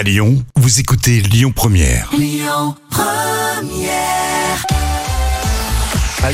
À 0.00 0.02
Lyon, 0.02 0.42
vous 0.56 0.80
écoutez 0.80 1.20
Lyon 1.20 1.52
Première. 1.54 2.08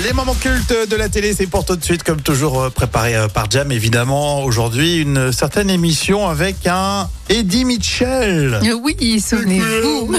Les 0.05 0.13
moments 0.13 0.35
cultes 0.35 0.73
de 0.89 0.95
la 0.95 1.09
télé, 1.09 1.33
c'est 1.33 1.49
pour 1.49 1.65
tout 1.65 1.75
de 1.75 1.83
suite, 1.83 2.05
comme 2.05 2.21
toujours 2.21 2.61
euh, 2.63 2.71
préparé 2.71 3.17
euh, 3.17 3.27
par 3.27 3.51
Jam, 3.51 3.73
évidemment. 3.73 4.45
Aujourd'hui, 4.45 4.99
une 4.99 5.33
certaine 5.33 5.69
émission 5.69 6.29
avec 6.29 6.69
un 6.69 7.09
Eddie 7.29 7.65
Mitchell. 7.65 8.61
Oui, 8.85 9.21
souvenez-vous. 9.21 10.15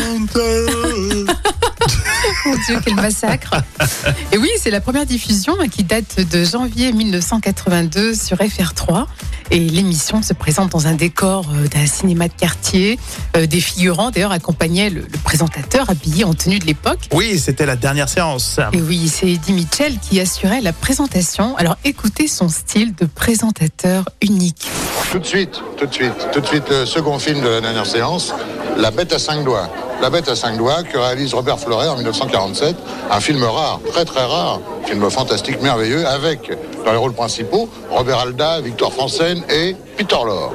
Mon 2.47 2.55
Dieu, 2.65 2.79
quel 2.83 2.95
massacre. 2.95 3.55
Et 4.31 4.37
oui, 4.37 4.49
c'est 4.59 4.71
la 4.71 4.79
première 4.79 5.05
diffusion 5.05 5.55
hein, 5.59 5.67
qui 5.67 5.83
date 5.83 6.19
de 6.29 6.43
janvier 6.45 6.93
1982 6.93 8.13
sur 8.15 8.37
FR3. 8.37 9.05
Et 9.51 9.59
l'émission 9.59 10.21
se 10.21 10.33
présente 10.33 10.71
dans 10.71 10.87
un 10.87 10.93
décor 10.93 11.45
euh, 11.53 11.67
d'un 11.67 11.85
cinéma 11.85 12.27
de 12.27 12.33
quartier. 12.33 12.99
Euh, 13.35 13.45
Des 13.47 13.59
figurants, 13.61 14.11
d'ailleurs, 14.11 14.31
accompagnaient 14.31 14.89
le, 14.89 15.01
le 15.01 15.17
présentateur 15.23 15.89
habillé 15.89 16.23
en 16.23 16.33
tenue 16.33 16.59
de 16.59 16.65
l'époque. 16.65 16.99
Oui, 17.13 17.37
c'était 17.39 17.65
la 17.65 17.75
dernière 17.75 18.09
séance. 18.09 18.59
Et 18.73 18.81
oui, 18.81 19.09
c'est 19.09 19.29
Eddie 19.29 19.53
Mitchell 19.53 19.97
qui 19.99 20.19
assurait 20.19 20.61
la 20.61 20.73
présentation. 20.73 21.55
Alors 21.57 21.77
écoutez 21.83 22.27
son 22.27 22.49
style 22.49 22.93
de 22.95 23.05
présentateur 23.05 24.05
unique. 24.21 24.67
Tout 25.11 25.19
de 25.19 25.25
suite, 25.25 25.61
tout 25.77 25.85
de 25.85 25.93
suite, 25.93 26.27
tout 26.33 26.41
de 26.41 26.47
suite, 26.47 26.69
le 26.69 26.85
second 26.85 27.19
film 27.19 27.41
de 27.41 27.47
la 27.47 27.61
dernière 27.61 27.85
séance, 27.85 28.33
La 28.77 28.91
bête 28.91 29.13
à 29.13 29.19
cinq 29.19 29.43
doigts. 29.43 29.69
La 30.01 30.11
bête 30.11 30.29
à 30.29 30.35
cinq 30.35 30.57
doigts 30.57 30.83
que 30.83 30.97
réalise 30.97 31.33
Robert 31.33 31.59
Fleuret 31.59 31.87
en 31.87 31.95
1947, 31.95 32.75
un 33.09 33.19
film 33.19 33.43
rare, 33.43 33.79
très 33.91 34.05
très 34.05 34.23
rare, 34.23 34.61
film 34.85 35.09
fantastique, 35.09 35.61
merveilleux, 35.61 36.05
avec 36.05 36.51
dans 36.85 36.91
les 36.91 36.97
rôles 36.97 37.13
principaux 37.13 37.67
Robert 37.89 38.19
Alda, 38.19 38.61
Victor 38.61 38.93
Franzen 38.93 39.41
et 39.49 39.75
Peter 39.97 40.17
Lorre. 40.23 40.53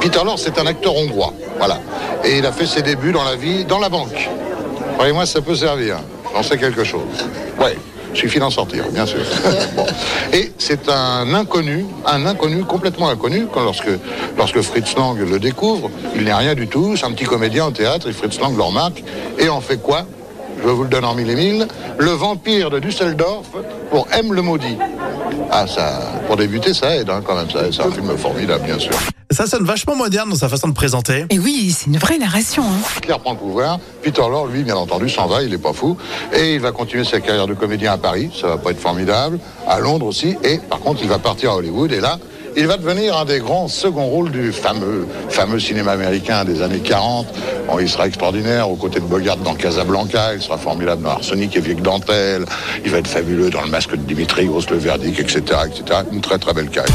Peter 0.00 0.20
Lorre, 0.24 0.38
c'est 0.38 0.58
un 0.58 0.66
acteur 0.66 0.96
hongrois, 0.96 1.34
voilà. 1.58 1.80
Et 2.24 2.38
il 2.38 2.46
a 2.46 2.52
fait 2.52 2.66
ses 2.66 2.80
débuts 2.82 3.12
dans 3.12 3.24
la 3.24 3.36
vie, 3.36 3.64
dans 3.66 3.78
la 3.78 3.90
banque. 3.90 4.28
Croyez-moi, 4.94 5.26
ça 5.26 5.42
peut 5.42 5.54
servir. 5.54 5.98
J'en 6.34 6.42
sais 6.42 6.56
quelque 6.56 6.84
chose. 6.84 7.02
Ouais, 7.60 7.76
suffit 8.16 8.38
d'en 8.38 8.50
sortir, 8.50 8.84
bien 8.90 9.06
sûr. 9.06 9.20
Bon. 9.76 9.86
Et 10.32 10.52
c'est 10.58 10.88
un 10.88 11.34
inconnu, 11.34 11.84
un 12.06 12.24
inconnu, 12.26 12.64
complètement 12.64 13.08
inconnu, 13.08 13.46
quand 13.52 13.62
lorsque, 13.62 13.90
lorsque 14.38 14.60
Fritz 14.62 14.96
Lang 14.96 15.18
le 15.18 15.38
découvre, 15.38 15.90
il 16.14 16.24
n'est 16.24 16.34
rien 16.34 16.54
du 16.54 16.66
tout, 16.66 16.96
c'est 16.96 17.04
un 17.04 17.12
petit 17.12 17.24
comédien 17.24 17.66
au 17.66 17.70
théâtre, 17.70 18.08
et 18.08 18.12
Fritz 18.12 18.40
Lang 18.40 18.56
le 18.56 18.62
remarque, 18.62 19.02
et 19.38 19.48
en 19.48 19.60
fait 19.60 19.78
quoi? 19.82 20.06
Je 20.62 20.68
vous 20.68 20.84
le 20.84 20.88
donne 20.88 21.04
en 21.04 21.14
mille 21.14 21.30
et 21.30 21.34
mille, 21.34 21.68
le 21.98 22.10
vampire 22.10 22.70
de 22.70 22.78
Düsseldorf 22.78 23.46
pour 23.90 24.08
M 24.12 24.32
le 24.32 24.42
maudit. 24.42 24.78
Ah, 25.50 25.66
ça, 25.66 26.00
pour 26.26 26.36
débuter, 26.36 26.74
ça 26.74 26.96
aide, 26.96 27.08
hein, 27.08 27.22
quand 27.24 27.34
même, 27.34 27.50
ça. 27.50 27.60
C'est 27.72 27.82
un 27.82 27.90
film 27.90 28.16
formidable, 28.16 28.64
bien 28.64 28.78
sûr. 28.78 28.92
Ça 29.30 29.46
sonne 29.46 29.64
vachement 29.64 29.96
moderne 29.96 30.30
dans 30.30 30.36
sa 30.36 30.48
façon 30.48 30.68
de 30.68 30.72
présenter. 30.74 31.24
Et 31.30 31.38
oui, 31.38 31.74
c'est 31.76 31.86
une 31.86 31.98
vraie 31.98 32.18
narration. 32.18 32.62
hein. 32.64 32.76
Hitler 32.98 33.16
prend 33.22 33.32
le 33.32 33.38
pouvoir. 33.38 33.78
Peter 34.02 34.20
Lorre, 34.22 34.46
lui, 34.46 34.62
bien 34.62 34.76
entendu, 34.76 35.08
s'en 35.08 35.26
va, 35.26 35.42
il 35.42 35.50
n'est 35.50 35.58
pas 35.58 35.72
fou. 35.72 35.96
Et 36.32 36.54
il 36.54 36.60
va 36.60 36.72
continuer 36.72 37.04
sa 37.04 37.20
carrière 37.20 37.46
de 37.46 37.54
comédien 37.54 37.92
à 37.92 37.98
Paris, 37.98 38.30
ça 38.40 38.48
va 38.48 38.56
pas 38.56 38.70
être 38.70 38.80
formidable. 38.80 39.38
À 39.66 39.78
Londres 39.80 40.06
aussi. 40.06 40.36
Et 40.44 40.58
par 40.58 40.78
contre, 40.80 41.00
il 41.02 41.08
va 41.08 41.18
partir 41.18 41.50
à 41.52 41.56
Hollywood. 41.56 41.92
Et 41.92 42.00
là, 42.00 42.18
il 42.56 42.66
va 42.66 42.76
devenir 42.78 43.16
un 43.16 43.24
des 43.24 43.38
grands 43.38 43.68
seconds 43.68 44.06
rôles 44.06 44.30
du 44.30 44.50
fameux, 44.52 45.06
fameux 45.28 45.60
cinéma 45.60 45.92
américain 45.92 46.44
des 46.44 46.62
années 46.62 46.80
40. 46.80 47.26
Bon, 47.68 47.78
il 47.78 47.88
sera 47.88 48.06
extraordinaire 48.06 48.70
aux 48.70 48.76
côtés 48.76 49.00
de 49.00 49.04
Bogart 49.04 49.36
dans 49.36 49.54
Casablanca. 49.54 50.34
Il 50.34 50.42
sera 50.42 50.56
formidable 50.56 51.02
dans 51.02 51.10
Arsenic 51.10 51.54
et 51.56 51.60
Vic 51.60 51.82
Dentelle. 51.82 52.46
Il 52.84 52.90
va 52.90 52.98
être 52.98 53.08
fabuleux 53.08 53.50
dans 53.50 53.62
le 53.62 53.68
masque 53.68 53.90
de 53.90 53.96
Dimitri, 53.96 54.46
Grosse 54.46 54.70
le 54.70 54.78
verdict, 54.78 55.20
etc., 55.20 55.42
etc. 55.66 56.00
Une 56.12 56.20
très 56.20 56.38
très 56.38 56.54
belle 56.54 56.70
carrière. 56.70 56.94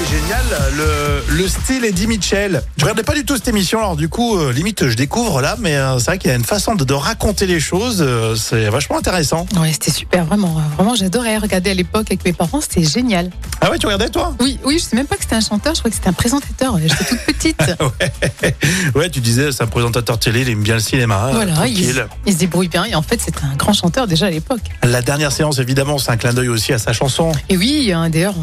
Et 0.00 0.06
génial, 0.06 0.40
le, 0.74 1.36
le 1.36 1.48
style 1.48 1.84
Eddie 1.84 2.06
Mitchell. 2.06 2.62
Je 2.78 2.82
regardais 2.84 3.02
pas 3.02 3.12
du 3.12 3.26
tout 3.26 3.36
cette 3.36 3.48
émission, 3.48 3.78
alors 3.78 3.96
du 3.96 4.08
coup, 4.08 4.38
euh, 4.38 4.50
limite, 4.50 4.88
je 4.88 4.94
découvre 4.96 5.42
là, 5.42 5.56
mais 5.60 5.76
euh, 5.76 5.98
c'est 5.98 6.06
vrai 6.06 6.18
qu'il 6.18 6.30
y 6.30 6.32
a 6.32 6.36
une 6.36 6.44
façon 6.46 6.74
de, 6.74 6.84
de 6.84 6.94
raconter 6.94 7.46
les 7.46 7.60
choses, 7.60 7.98
euh, 8.00 8.34
c'est 8.34 8.70
vachement 8.70 8.96
intéressant. 8.96 9.46
Ouais, 9.60 9.70
c'était 9.70 9.90
super, 9.90 10.24
vraiment. 10.24 10.56
Vraiment, 10.76 10.94
j'adorais 10.94 11.36
regarder 11.36 11.70
à 11.72 11.74
l'époque 11.74 12.06
avec 12.08 12.24
mes 12.24 12.32
parents, 12.32 12.62
c'était 12.62 12.84
génial. 12.84 13.30
Ah 13.60 13.70
ouais, 13.70 13.78
tu 13.78 13.84
regardais 13.84 14.08
toi? 14.08 14.34
Oui, 14.40 14.58
oui, 14.64 14.78
je 14.78 14.91
sais 14.92 14.96
même 14.96 15.06
pas 15.06 15.16
que 15.16 15.22
c'était 15.22 15.34
un 15.36 15.40
chanteur, 15.40 15.74
je 15.74 15.80
crois 15.80 15.90
que 15.90 15.96
c'était 15.96 16.08
un 16.08 16.12
présentateur. 16.12 16.78
J'étais 16.78 17.04
toute 17.04 17.18
petite. 17.20 17.60
ouais. 18.00 18.54
ouais, 18.94 19.10
tu 19.10 19.20
disais, 19.20 19.50
c'est 19.52 19.62
un 19.62 19.66
présentateur 19.66 20.18
télé, 20.18 20.42
il 20.42 20.50
aime 20.50 20.62
bien 20.62 20.74
le 20.74 20.80
cinéma. 20.80 21.26
euh, 21.28 21.32
voilà, 21.32 21.66
il, 21.66 22.32
se 22.32 22.38
débrouille 22.38 22.68
bien. 22.68 22.84
Et 22.84 22.94
en 22.94 23.02
fait, 23.02 23.20
c'était 23.20 23.44
un 23.44 23.56
grand 23.56 23.72
chanteur 23.72 24.06
déjà 24.06 24.26
à 24.26 24.30
l'époque. 24.30 24.60
La 24.82 25.02
dernière 25.02 25.32
séance, 25.32 25.58
évidemment, 25.58 25.98
c'est 25.98 26.10
un 26.10 26.16
clin 26.16 26.32
d'œil 26.32 26.48
aussi 26.48 26.72
à 26.72 26.78
sa 26.78 26.92
chanson. 26.92 27.32
Et 27.48 27.56
oui, 27.56 27.92
hein, 27.92 28.10
d'ailleurs, 28.10 28.34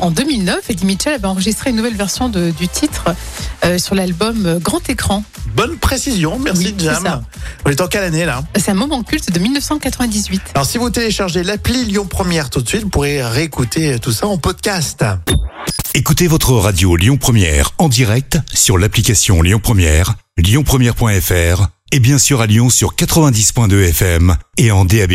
en- 0.00 0.06
en 0.06 0.10
2009, 0.10 0.70
Eddie 0.70 0.84
Mitchell 0.86 1.14
avait 1.14 1.26
enregistré 1.26 1.70
une 1.70 1.76
nouvelle 1.76 1.96
version 1.96 2.28
de- 2.28 2.50
du 2.50 2.68
titre 2.68 3.04
euh, 3.64 3.78
sur 3.78 3.94
l'album 3.94 4.44
euh, 4.46 4.58
Grand 4.58 4.86
Écran. 4.88 5.24
Bonne 5.56 5.76
précision, 5.76 6.38
merci 6.38 6.74
Oui, 6.78 6.84
Jam. 6.84 7.02
ça. 7.04 7.22
On 7.64 7.70
est 7.70 7.80
en 7.80 7.86
quelle 7.86 8.02
année 8.04 8.24
là? 8.24 8.42
C'est 8.56 8.72
un 8.72 8.74
moment 8.74 9.02
culte 9.04 9.30
de 9.32 9.38
1998. 9.38 10.42
Alors 10.54 10.66
si 10.66 10.78
vous 10.78 10.90
téléchargez 10.90 11.44
l'appli 11.44 11.84
Lyon 11.84 12.06
Première 12.06 12.50
tout 12.50 12.60
de 12.60 12.68
suite, 12.68 12.82
vous 12.82 12.88
pourrez 12.90 13.22
réécouter 13.22 13.98
tout 14.00 14.10
ça 14.12 14.26
en 14.26 14.36
podcast. 14.36 15.04
Écoutez 15.96 16.26
votre 16.26 16.54
radio 16.54 16.96
Lyon 16.96 17.18
Première 17.18 17.70
en 17.78 17.88
direct 17.88 18.38
sur 18.52 18.78
l'application 18.78 19.42
Lyon 19.42 19.60
Première, 19.62 20.16
lyonpremière.fr 20.36 21.68
et 21.92 22.00
bien 22.00 22.18
sûr 22.18 22.40
à 22.40 22.46
Lyon 22.46 22.68
sur 22.68 22.96
90.2 22.96 23.90
FM 23.90 24.36
et 24.56 24.72
en 24.72 24.84
DAB+. 24.84 25.12